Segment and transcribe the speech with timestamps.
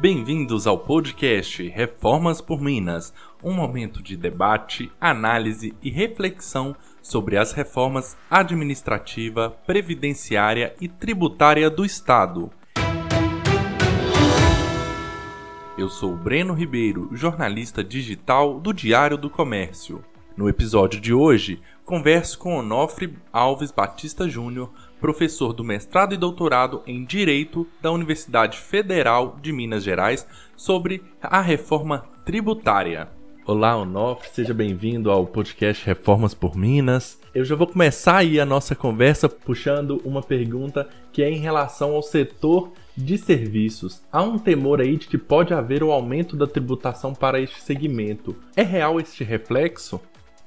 [0.00, 7.52] Bem-vindos ao podcast Reformas por Minas, um momento de debate, análise e reflexão sobre as
[7.52, 12.48] reformas administrativa, previdenciária e tributária do Estado.
[15.76, 20.04] Eu sou Breno Ribeiro, jornalista digital do Diário do Comércio.
[20.36, 24.70] No episódio de hoje, converso com Onofre Alves Batista Júnior,
[25.00, 30.26] professor do mestrado e doutorado em Direito da Universidade Federal de Minas Gerais,
[30.56, 33.08] sobre a reforma tributária.
[33.46, 37.18] Olá, Onofre, seja bem-vindo ao podcast Reformas por Minas.
[37.34, 41.94] Eu já vou começar aí a nossa conversa puxando uma pergunta que é em relação
[41.94, 44.02] ao setor de serviços.
[44.12, 47.62] Há um temor aí de que pode haver o um aumento da tributação para este
[47.62, 48.36] segmento.
[48.54, 49.98] É real este reflexo?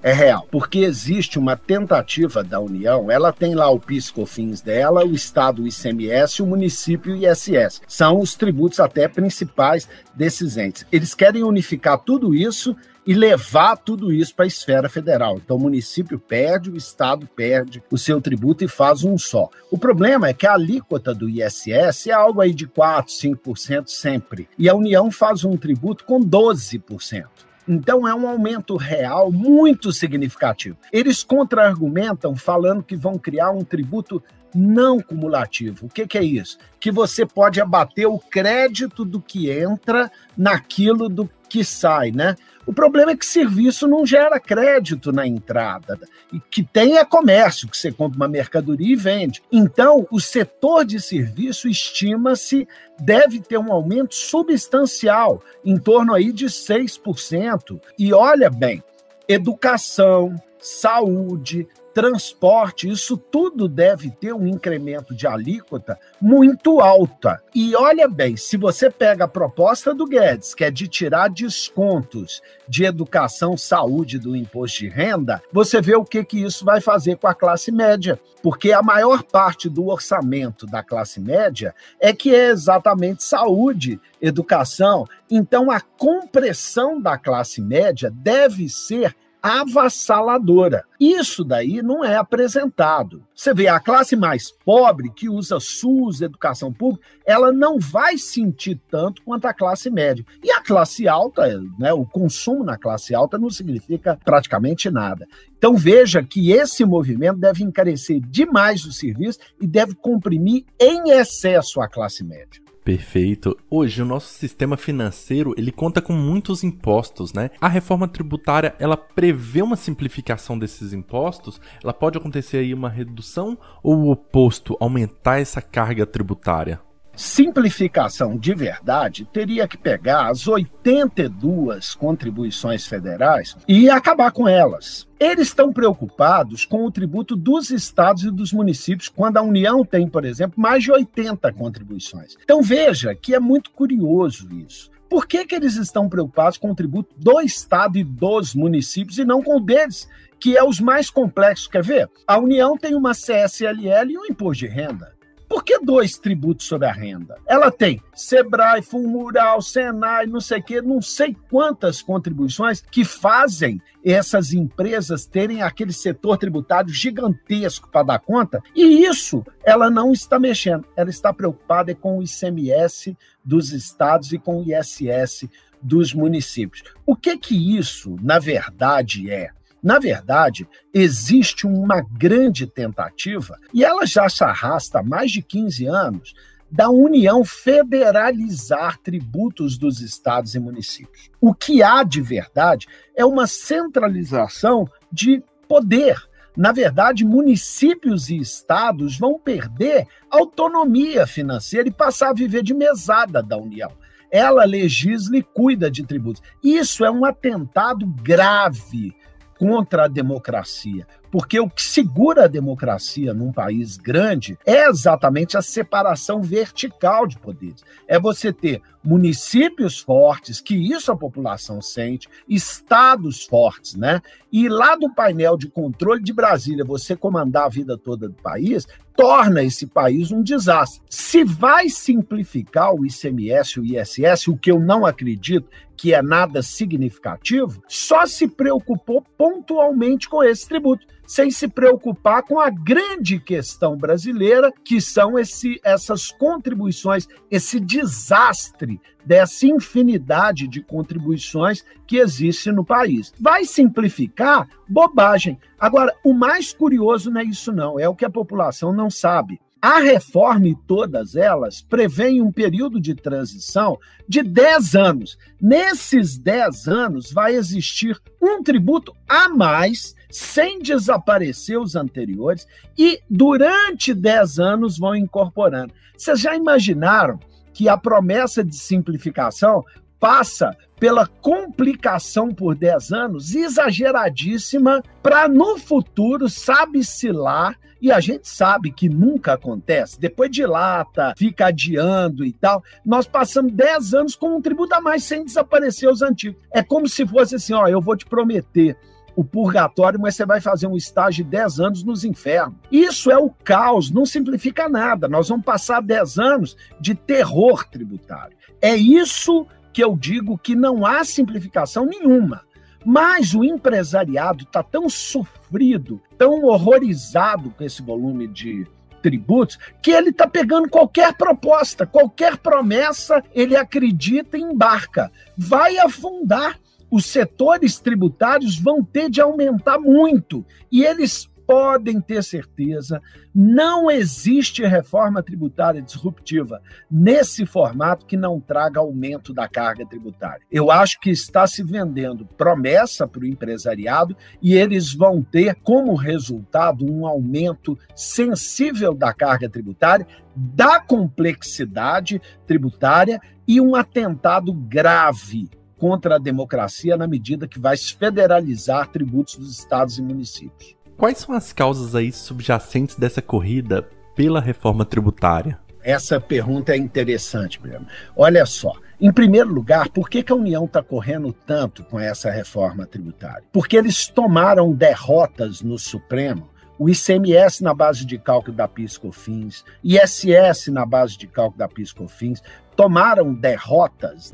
[0.04, 5.14] É real, porque existe uma tentativa da União, ela tem lá o PIS/COFINS dela, o
[5.14, 7.82] Estado o ICMS, o município o ISS.
[7.88, 10.85] São os tributos até principais desses entes.
[10.91, 15.38] Eles querem unificar tudo isso e levar tudo isso para a esfera federal.
[15.44, 19.49] Então, o município perde, o Estado perde o seu tributo e faz um só.
[19.72, 24.48] O problema é que a alíquota do ISS é algo aí de 4, 5% sempre.
[24.57, 27.26] E a União faz um tributo com 12%.
[27.72, 30.76] Então é um aumento real muito significativo.
[30.91, 34.22] Eles contra-argumentam falando que vão criar um tributo
[34.54, 35.85] não cumulativo.
[35.85, 36.57] O que, que, é isso?
[36.80, 42.35] Que você pode abater o crédito do que entra naquilo do que sai, né?
[42.66, 45.99] O problema é que serviço não gera crédito na entrada.
[46.32, 49.41] E que tem é comércio, que você compra uma mercadoria e vende.
[49.52, 52.68] Então, o setor de serviço estima-se
[52.99, 57.82] deve ter um aumento substancial, em torno aí de 6%.
[57.98, 58.84] E olha bem,
[59.27, 67.42] educação, saúde, transporte, isso tudo deve ter um incremento de alíquota muito alta.
[67.53, 72.41] E olha bem, se você pega a proposta do Guedes, que é de tirar descontos
[72.68, 77.18] de educação, saúde do imposto de renda, você vê o que, que isso vai fazer
[77.18, 78.19] com a classe média.
[78.41, 85.06] Porque a maior parte do orçamento da classe média é que é exatamente saúde, educação.
[85.30, 90.84] Então, a compressão da classe média deve ser avassaladora.
[91.00, 93.24] Isso daí não é apresentado.
[93.35, 98.80] Você vê a classe mais pobre que usa SUS, educação pública, ela não vai sentir
[98.90, 100.24] tanto quanto a classe média.
[100.44, 105.28] E a classe alta, né, o consumo na classe alta não significa praticamente nada.
[105.57, 111.81] Então veja que esse movimento deve encarecer demais o serviço e deve comprimir em excesso
[111.81, 112.60] a classe média.
[112.84, 113.56] Perfeito.
[113.69, 117.52] Hoje o nosso sistema financeiro, ele conta com muitos impostos, né?
[117.62, 121.62] A reforma tributária, ela prevê uma simplificação desses impostos?
[121.84, 126.81] Ela pode acontecer aí uma redução ou o oposto, aumentar essa carga tributária?
[127.16, 135.07] Simplificação de verdade teria que pegar as 82 contribuições federais e acabar com elas.
[135.19, 140.07] Eles estão preocupados com o tributo dos estados e dos municípios, quando a União tem,
[140.07, 142.38] por exemplo, mais de 80 contribuições.
[142.44, 144.89] Então veja que é muito curioso isso.
[145.09, 149.25] Por que, que eles estão preocupados com o tributo do Estado e dos municípios e
[149.25, 150.07] não com o deles,
[150.39, 151.67] que é os mais complexos?
[151.67, 152.09] Quer ver?
[152.25, 155.13] A União tem uma CSLL e um imposto de renda.
[155.51, 157.38] Por que dois tributos sobre a renda?
[157.45, 163.81] Ela tem Sebrae, Fulmural, Senai, não sei o quê, não sei quantas contribuições que fazem
[164.01, 170.39] essas empresas terem aquele setor tributário gigantesco para dar conta, e isso ela não está
[170.39, 170.88] mexendo.
[170.95, 175.50] Ela está preocupada com o ICMS dos estados e com o ISS
[175.81, 176.81] dos municípios.
[177.06, 179.50] O que que isso, na verdade, é?
[179.81, 185.88] Na verdade, existe uma grande tentativa, e ela já se arrasta há mais de 15
[185.88, 186.34] anos,
[186.72, 191.30] da União federalizar tributos dos estados e municípios.
[191.42, 196.16] O que há de verdade é uma centralização de poder.
[196.56, 203.44] Na verdade, municípios e estados vão perder autonomia financeira e passar a viver de mesada
[203.44, 203.92] da União.
[204.31, 206.42] Ela legisla e cuida de tributos.
[206.63, 209.13] Isso é um atentado grave
[209.62, 211.06] contra a democracia.
[211.30, 217.38] Porque o que segura a democracia num país grande é exatamente a separação vertical de
[217.38, 217.86] poderes.
[218.08, 224.19] É você ter municípios fortes, que isso a população sente, estados fortes, né?
[224.52, 228.88] E lá do painel de controle de Brasília, você comandar a vida toda do país,
[229.16, 231.02] torna esse país um desastre.
[231.10, 235.69] Se vai simplificar o ICMS o ISS, o que eu não acredito,
[236.01, 242.59] que é nada significativo, só se preocupou pontualmente com esse tributo, sem se preocupar com
[242.59, 251.86] a grande questão brasileira, que são esse, essas contribuições, esse desastre dessa infinidade de contribuições
[252.07, 253.31] que existe no país.
[253.39, 254.68] Vai simplificar?
[254.89, 255.59] Bobagem.
[255.80, 259.62] Agora, o mais curioso não é isso, não, é o que a população não sabe.
[259.81, 263.98] A reforma e todas elas prevêem um período de transição
[264.28, 265.38] de 10 anos.
[265.60, 274.13] Nesses 10 anos vai existir um tributo a mais, sem desaparecer os anteriores, e durante
[274.13, 275.92] 10 anos vão incorporando.
[276.16, 277.39] Vocês já imaginaram
[277.74, 279.84] que a promessa de simplificação
[280.19, 288.48] passa pela complicação por 10 anos exageradíssima para no futuro, sabe-se lá, e a gente
[288.48, 292.83] sabe que nunca acontece, depois dilata, fica adiando e tal.
[293.06, 296.62] Nós passamos 10 anos com um tributo a mais sem desaparecer os antigos.
[296.71, 298.98] É como se fosse assim: ó, eu vou te prometer
[299.36, 302.75] o purgatório, mas você vai fazer um estágio de 10 anos nos infernos.
[302.92, 305.27] Isso é o caos, não simplifica nada.
[305.27, 308.57] Nós vamos passar 10 anos de terror tributário.
[308.81, 312.62] É isso que eu digo que não há simplificação nenhuma.
[313.06, 318.88] Mas o empresariado está tão sofrido, tão horrorizado com esse volume de
[319.21, 325.31] tributos, que ele está pegando qualquer proposta, qualquer promessa, ele acredita e embarca.
[325.57, 326.80] Vai afundar.
[327.09, 330.65] Os setores tributários vão ter de aumentar muito.
[330.89, 333.22] E eles podem ter certeza,
[333.54, 340.66] não existe reforma tributária disruptiva nesse formato que não traga aumento da carga tributária.
[340.72, 346.16] Eu acho que está se vendendo promessa para o empresariado e eles vão ter como
[346.16, 356.36] resultado um aumento sensível da carga tributária, da complexidade tributária e um atentado grave contra
[356.36, 361.00] a democracia na medida que vai federalizar tributos dos estados e municípios.
[361.21, 364.01] Quais são as causas aí subjacentes dessa corrida
[364.35, 365.77] pela reforma tributária?
[366.03, 368.07] Essa pergunta é interessante mesmo.
[368.35, 372.50] Olha só, em primeiro lugar, por que, que a União está correndo tanto com essa
[372.50, 373.63] reforma tributária?
[373.71, 376.70] Porque eles tomaram derrotas no Supremo
[377.01, 382.62] o ICMS na base de cálculo da PIS/COFINS, ISS na base de cálculo da PIS/COFINS,
[382.95, 384.51] tomaram derrotas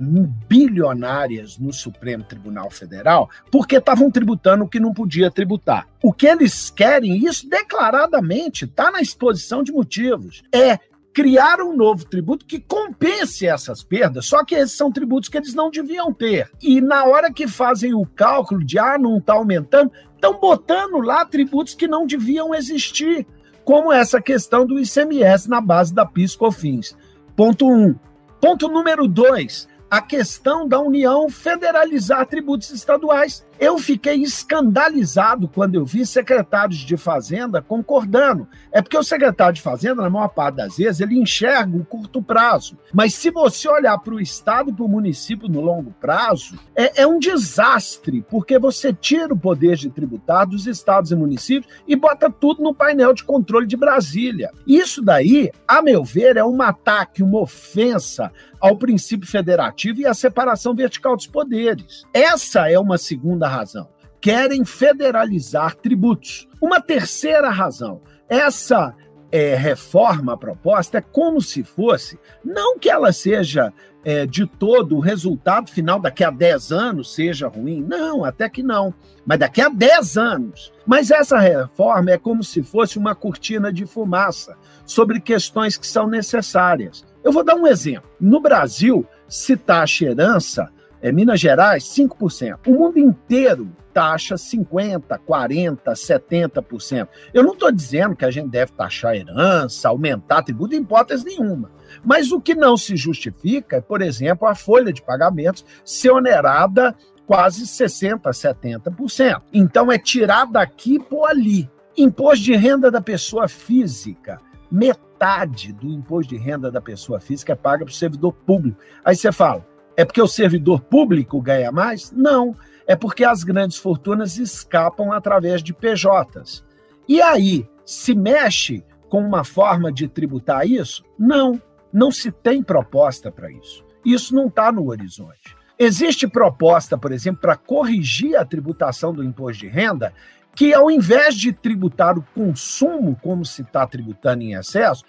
[0.47, 5.89] bilionárias no Supremo Tribunal Federal porque estavam tributando o que não podia tributar.
[6.01, 10.79] O que eles querem, isso declaradamente está na exposição de motivos, é
[11.17, 15.55] criar um novo tributo que compense essas perdas, só que esses são tributos que eles
[15.55, 16.47] não deviam ter.
[16.61, 21.23] E na hora que fazem o cálculo de ah, não está aumentando, estão botando lá
[21.23, 23.25] tributos que não deviam existir,
[23.63, 26.97] como essa questão do ICMS na base da PIS/COFINS.
[27.35, 27.71] Ponto 1.
[27.71, 27.95] Um.
[28.41, 33.45] Ponto número 2 a questão da União federalizar tributos estaduais.
[33.59, 38.47] Eu fiquei escandalizado quando eu vi secretários de Fazenda concordando.
[38.71, 42.21] É porque o secretário de Fazenda, na maior parte das vezes, ele enxerga o curto
[42.21, 42.77] prazo.
[42.93, 47.01] Mas se você olhar para o Estado e para o município no longo prazo, é,
[47.01, 51.95] é um desastre, porque você tira o poder de tributar dos estados e municípios e
[51.95, 54.51] bota tudo no painel de controle de Brasília.
[54.65, 60.13] Isso daí, a meu ver, é um ataque, uma ofensa ao princípio federativo e à
[60.13, 62.03] separação vertical dos poderes.
[62.13, 63.89] Essa é uma segunda razão.
[64.19, 66.47] Querem federalizar tributos.
[66.61, 68.01] Uma terceira razão.
[68.27, 68.95] Essa
[69.31, 73.73] é, reforma proposta é como se fosse, não que ela seja
[74.03, 78.63] é, de todo o resultado final daqui a 10 anos seja ruim, não, até que
[78.63, 78.93] não,
[79.25, 80.71] mas daqui a 10 anos.
[80.85, 86.07] Mas essa reforma é como se fosse uma cortina de fumaça sobre questões que são
[86.07, 87.05] necessárias.
[87.21, 88.09] Eu vou dar um exemplo.
[88.19, 90.71] No Brasil, se taxa herança,
[91.07, 92.59] é, Minas Gerais, 5%.
[92.67, 97.07] O mundo inteiro taxa 50%, 40%, 70%.
[97.33, 101.71] Eu não estou dizendo que a gente deve taxar herança, aumentar tributo, em hipótese nenhuma.
[102.03, 106.95] Mas o que não se justifica é, por exemplo, a folha de pagamentos ser onerada
[107.25, 109.41] quase 60%, 70%.
[109.51, 111.69] Então é tirar daqui por ali.
[111.97, 114.39] Imposto de renda da pessoa física
[114.71, 118.79] metade do imposto de renda da pessoa física é paga para o servidor público.
[119.03, 119.65] Aí você fala,
[119.97, 122.11] é porque o servidor público ganha mais?
[122.11, 126.63] Não, é porque as grandes fortunas escapam através de PJs.
[127.09, 131.03] E aí, se mexe com uma forma de tributar isso?
[131.17, 131.59] Não,
[131.91, 133.83] não se tem proposta para isso.
[134.05, 135.57] Isso não está no horizonte.
[135.79, 140.13] Existe proposta, por exemplo, para corrigir a tributação do imposto de renda
[140.55, 145.03] que ao invés de tributar o consumo como se está tributando em excesso,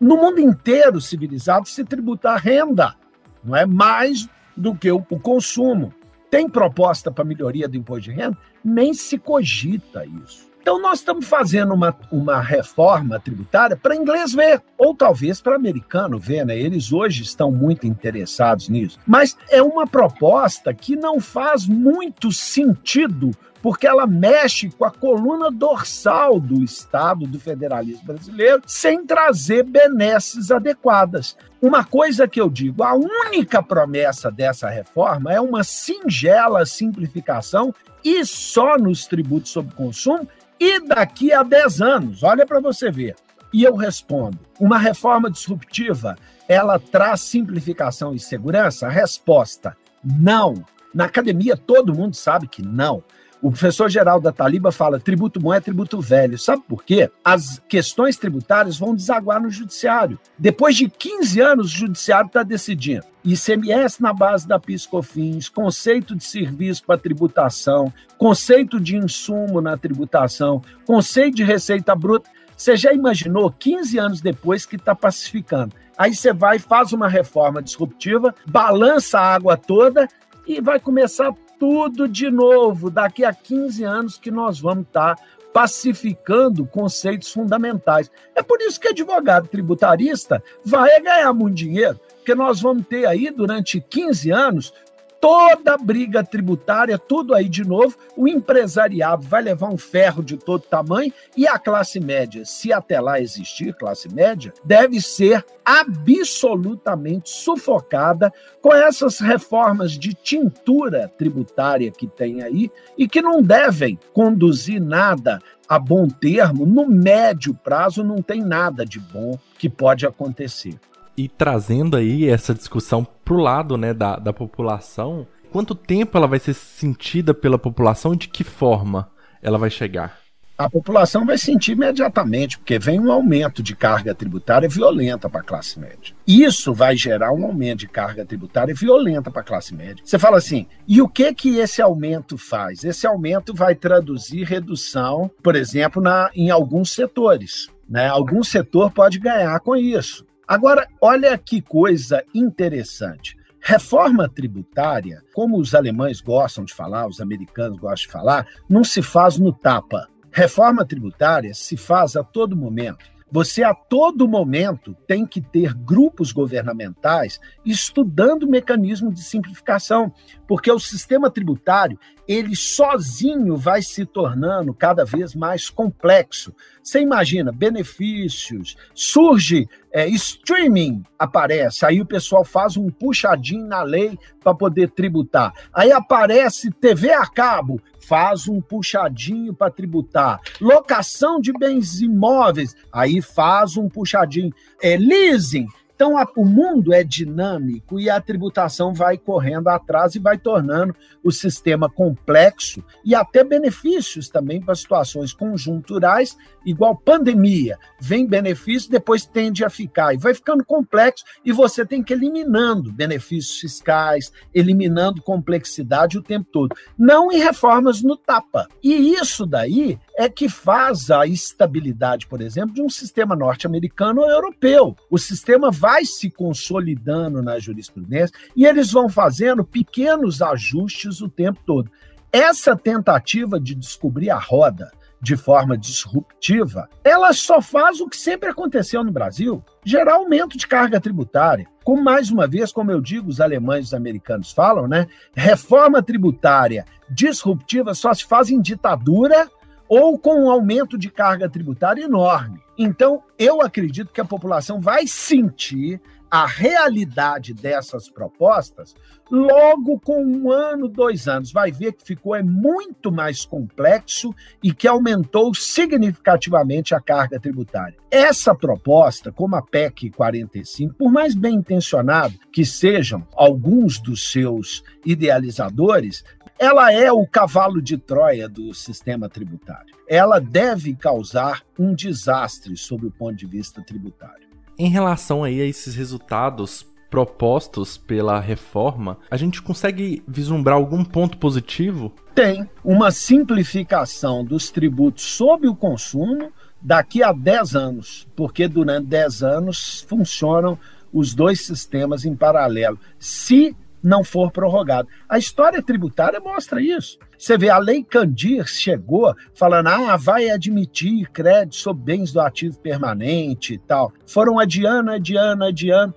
[0.00, 2.96] no mundo inteiro civilizado se tributa a renda,
[3.44, 5.92] não é mais do que o, o consumo.
[6.30, 8.36] Tem proposta para melhoria do imposto de renda?
[8.62, 10.48] Nem se cogita isso.
[10.60, 16.18] Então, nós estamos fazendo uma, uma reforma tributária para inglês ver, ou talvez para americano
[16.18, 16.58] ver, né?
[16.58, 18.98] Eles hoje estão muito interessados nisso.
[19.06, 23.30] Mas é uma proposta que não faz muito sentido
[23.62, 30.50] porque ela mexe com a coluna dorsal do Estado, do federalismo brasileiro, sem trazer benesses
[30.50, 31.36] adequadas.
[31.60, 37.74] Uma coisa que eu digo, a única promessa dessa reforma é uma singela simplificação
[38.04, 40.28] e só nos tributos sobre consumo
[40.60, 42.22] e daqui a 10 anos.
[42.22, 43.16] Olha para você ver.
[43.52, 48.88] E eu respondo: uma reforma disruptiva, ela traz simplificação e segurança?
[48.88, 50.64] Resposta: não.
[50.94, 53.02] Na academia todo mundo sabe que não.
[53.40, 56.36] O professor geral da Taliba fala: tributo bom é tributo velho.
[56.38, 57.10] Sabe por quê?
[57.24, 60.18] As questões tributárias vão desaguar no judiciário.
[60.36, 63.04] Depois de 15 anos, o judiciário está decidindo.
[63.24, 70.62] ICMS na base da PiscoFins, conceito de serviço para tributação, conceito de insumo na tributação,
[70.84, 72.28] conceito de receita bruta.
[72.56, 75.74] Você já imaginou 15 anos depois que está pacificando?
[75.96, 80.08] Aí você vai faz uma reforma disruptiva, balança a água toda
[80.46, 85.22] e vai começar tudo de novo daqui a 15 anos que nós vamos estar tá
[85.52, 88.10] pacificando conceitos fundamentais.
[88.34, 93.30] É por isso que advogado tributarista vai ganhar muito dinheiro, porque nós vamos ter aí
[93.30, 94.72] durante 15 anos
[95.20, 100.62] toda briga tributária, tudo aí de novo, o empresariado vai levar um ferro de todo
[100.62, 108.32] tamanho e a classe média, se até lá existir classe média, deve ser absolutamente sufocada
[108.62, 115.40] com essas reformas de tintura tributária que tem aí e que não devem conduzir nada
[115.68, 120.78] a bom termo, no médio prazo não tem nada de bom que pode acontecer
[121.18, 126.38] e trazendo aí essa discussão pro lado né, da, da população, quanto tempo ela vai
[126.38, 129.10] ser sentida pela população e de que forma
[129.42, 130.16] ela vai chegar?
[130.56, 135.44] A população vai sentir imediatamente, porque vem um aumento de carga tributária violenta para a
[135.44, 136.16] classe média.
[136.26, 140.02] Isso vai gerar um aumento de carga tributária violenta para a classe média.
[140.04, 142.82] Você fala assim, e o que que esse aumento faz?
[142.82, 147.68] Esse aumento vai traduzir redução, por exemplo, na, em alguns setores.
[147.88, 148.08] Né?
[148.08, 150.26] Algum setor pode ganhar com isso.
[150.48, 153.36] Agora, olha que coisa interessante.
[153.60, 159.02] Reforma tributária, como os alemães gostam de falar, os americanos gostam de falar, não se
[159.02, 160.08] faz no tapa.
[160.32, 163.04] Reforma tributária se faz a todo momento.
[163.30, 170.10] Você a todo momento tem que ter grupos governamentais estudando o mecanismo de simplificação,
[170.46, 176.54] porque o sistema tributário, ele sozinho vai se tornando cada vez mais complexo.
[176.82, 184.18] Você imagina, benefícios, surge é, streaming, aparece, aí o pessoal faz um puxadinho na lei
[184.40, 185.52] para poder tributar.
[185.72, 190.40] Aí aparece TV a cabo, faz um puxadinho para tributar.
[190.60, 194.52] Locação de bens imóveis, aí faz um puxadinho.
[194.82, 195.66] É, leasing,
[195.98, 200.94] então, a, o mundo é dinâmico e a tributação vai correndo atrás e vai tornando
[201.24, 207.76] o sistema complexo e até benefícios também para situações conjunturais, igual pandemia.
[208.00, 212.16] Vem benefício, depois tende a ficar e vai ficando complexo e você tem que ir
[212.16, 216.76] eliminando benefícios fiscais, eliminando complexidade o tempo todo.
[216.96, 218.68] Não em reformas no tapa.
[218.80, 224.28] E isso daí é que faz a estabilidade, por exemplo, de um sistema norte-americano ou
[224.28, 224.96] europeu.
[225.08, 231.60] O sistema vai se consolidando na jurisprudência e eles vão fazendo pequenos ajustes o tempo
[231.64, 231.88] todo.
[232.32, 234.90] Essa tentativa de descobrir a roda
[235.22, 240.66] de forma disruptiva, ela só faz o que sempre aconteceu no Brasil, gerar aumento de
[240.66, 241.66] carga tributária.
[241.84, 245.06] Como mais uma vez, como eu digo, os alemães e os americanos falam, né?
[245.34, 249.48] Reforma tributária disruptiva só se faz em ditadura
[249.88, 252.60] ou com um aumento de carga tributária enorme.
[252.76, 258.94] Então, eu acredito que a população vai sentir a realidade dessas propostas
[259.30, 261.52] logo com um ano, dois anos.
[261.52, 267.96] Vai ver que ficou é muito mais complexo e que aumentou significativamente a carga tributária.
[268.10, 274.82] Essa proposta, como a PEC 45, por mais bem intencionado que sejam alguns dos seus
[275.04, 276.24] idealizadores,
[276.58, 279.94] ela é o cavalo de Troia do sistema tributário.
[280.08, 284.48] Ela deve causar um desastre sob o ponto de vista tributário.
[284.78, 291.38] Em relação aí a esses resultados propostos pela reforma, a gente consegue vislumbrar algum ponto
[291.38, 292.12] positivo?
[292.34, 299.42] Tem uma simplificação dos tributos sobre o consumo daqui a 10 anos, porque durante 10
[299.42, 300.78] anos funcionam
[301.12, 302.98] os dois sistemas em paralelo.
[303.18, 305.08] Se não for prorrogado.
[305.28, 307.18] A história tributária mostra isso.
[307.36, 312.78] Você vê, a Lei Candir chegou falando, ah, vai admitir crédito sobre bens do ativo
[312.78, 314.12] permanente e tal.
[314.26, 316.14] Foram adiando, adiando, adiando.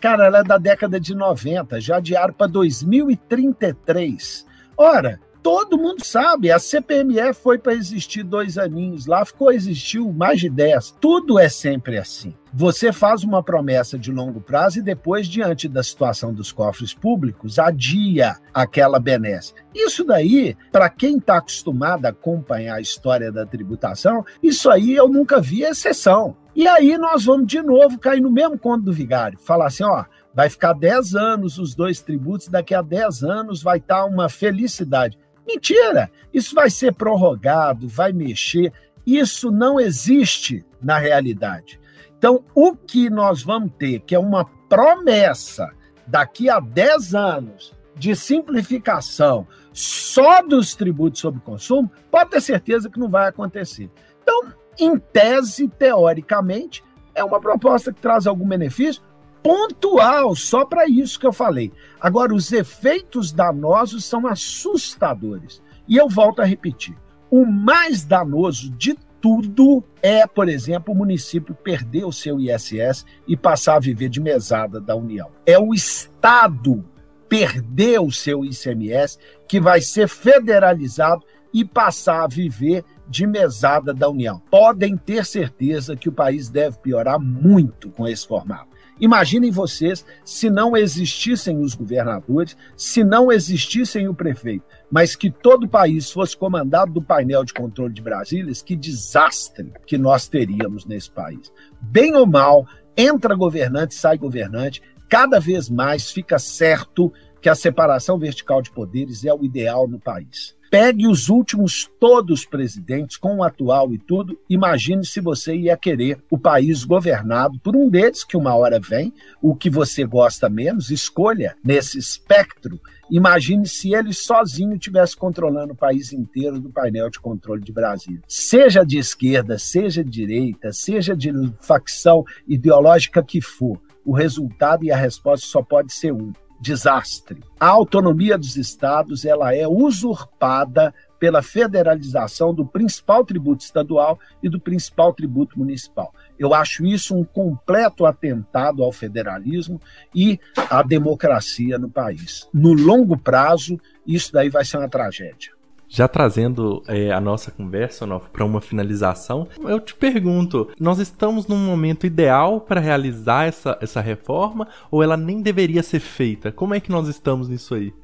[0.00, 4.46] Cara, ela é da década de 90, já adiaram para 2033.
[4.76, 10.40] Ora, todo mundo sabe, a CPMF foi para existir dois aninhos lá, ficou existiu mais
[10.40, 10.96] de dez.
[10.98, 12.34] Tudo é sempre assim.
[12.50, 17.58] Você faz uma promessa de longo prazo e depois, diante da situação dos cofres públicos,
[17.58, 19.52] adia aquela benesse.
[19.74, 25.10] Isso daí, para quem está acostumado a acompanhar a história da tributação, isso aí eu
[25.10, 26.34] nunca vi exceção.
[26.56, 29.38] E aí nós vamos de novo cair no mesmo conto do vigário.
[29.38, 33.76] Falar assim, ó, vai ficar 10 anos os dois tributos, daqui a 10 anos vai
[33.76, 35.18] estar tá uma felicidade.
[35.46, 36.10] Mentira!
[36.32, 38.72] Isso vai ser prorrogado, vai mexer.
[39.06, 41.80] Isso não existe na realidade.
[42.16, 45.70] Então, o que nós vamos ter, que é uma promessa
[46.06, 52.98] daqui a 10 anos de simplificação só dos tributos sobre consumo, pode ter certeza que
[52.98, 53.90] não vai acontecer.
[54.22, 56.82] Então, em tese, teoricamente,
[57.14, 59.02] é uma proposta que traz algum benefício,
[59.44, 61.70] pontual, só para isso que eu falei.
[62.00, 65.62] Agora, os efeitos danosos são assustadores.
[65.86, 66.96] E eu volto a repetir:
[67.30, 73.36] o mais danoso de tudo é, por exemplo, o município perder o seu ISS e
[73.36, 75.30] passar a viver de mesada da União.
[75.44, 76.82] É o Estado
[77.28, 84.08] perder o seu ICMS que vai ser federalizado e passar a viver de mesada da
[84.08, 84.42] União.
[84.50, 88.73] Podem ter certeza que o país deve piorar muito com esse formato.
[89.00, 95.64] Imaginem vocês se não existissem os governadores, se não existissem o prefeito, mas que todo
[95.64, 100.86] o país fosse comandado do painel de controle de Brasília, que desastre que nós teríamos
[100.86, 101.52] nesse país.
[101.80, 107.12] Bem ou mal, entra governante, sai governante, cada vez mais fica certo
[107.44, 110.56] que a separação vertical de poderes é o ideal no país.
[110.70, 116.24] Pegue os últimos todos presidentes, com o atual e tudo, imagine se você ia querer
[116.30, 120.90] o país governado por um deles, que uma hora vem, o que você gosta menos,
[120.90, 122.80] escolha nesse espectro.
[123.10, 128.22] Imagine se ele sozinho estivesse controlando o país inteiro do painel de controle de Brasília.
[128.26, 131.30] Seja de esquerda, seja de direita, seja de
[131.60, 136.32] facção ideológica que for, o resultado e a resposta só pode ser um
[136.64, 137.42] desastre.
[137.60, 144.58] A autonomia dos estados ela é usurpada pela federalização do principal tributo estadual e do
[144.58, 146.12] principal tributo municipal.
[146.38, 149.80] Eu acho isso um completo atentado ao federalismo
[150.14, 152.48] e à democracia no país.
[152.52, 155.53] No longo prazo, isso daí vai ser uma tragédia.
[155.94, 161.56] Já trazendo é, a nossa conversa para uma finalização, eu te pergunto: nós estamos num
[161.56, 166.50] momento ideal para realizar essa, essa reforma ou ela nem deveria ser feita?
[166.50, 167.94] Como é que nós estamos nisso aí?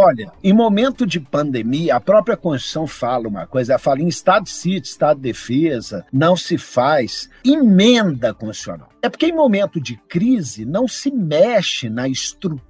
[0.00, 4.44] Olha, em momento de pandemia, a própria Constituição fala uma coisa, ela fala em estado
[4.44, 8.90] de sítio, estado de defesa, não se faz emenda constitucional.
[9.02, 12.68] É porque em momento de crise não se mexe na estrutura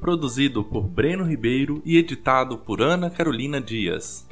[0.00, 4.26] Produzido por Breno Ribeiro e editado por Ana Carolina Dias.